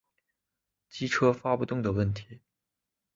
[0.89, 2.39] 机车发不动的问题